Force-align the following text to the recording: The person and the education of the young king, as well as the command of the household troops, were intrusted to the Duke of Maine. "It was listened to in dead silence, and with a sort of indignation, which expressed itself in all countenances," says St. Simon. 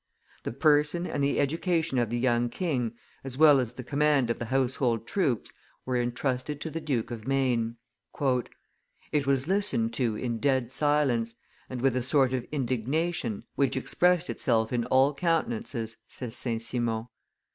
The 0.41 0.51
person 0.51 1.05
and 1.05 1.23
the 1.23 1.39
education 1.39 1.99
of 1.99 2.09
the 2.09 2.17
young 2.17 2.49
king, 2.49 2.93
as 3.23 3.37
well 3.37 3.59
as 3.59 3.73
the 3.75 3.83
command 3.83 4.31
of 4.31 4.39
the 4.39 4.45
household 4.45 5.05
troops, 5.05 5.53
were 5.85 5.95
intrusted 5.95 6.59
to 6.61 6.71
the 6.71 6.81
Duke 6.81 7.11
of 7.11 7.27
Maine. 7.27 7.75
"It 9.11 9.27
was 9.27 9.47
listened 9.47 9.93
to 9.93 10.15
in 10.15 10.39
dead 10.39 10.71
silence, 10.71 11.35
and 11.69 11.83
with 11.83 11.95
a 11.95 12.01
sort 12.01 12.33
of 12.33 12.47
indignation, 12.51 13.43
which 13.53 13.77
expressed 13.77 14.27
itself 14.27 14.73
in 14.73 14.85
all 14.85 15.13
countenances," 15.13 15.97
says 16.07 16.35
St. 16.35 16.63
Simon. 16.63 17.05